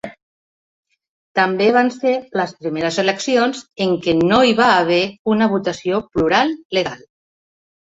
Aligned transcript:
També 1.39 1.67
van 1.75 1.91
ser 1.97 2.15
les 2.41 2.55
primeres 2.63 2.99
eleccions 3.05 3.63
en 3.89 3.95
què 4.09 4.19
no 4.25 4.43
hi 4.51 4.59
va 4.65 4.75
haver 4.83 5.01
una 5.37 5.55
votació 5.57 6.05
plural 6.13 6.61
legal. 6.83 7.11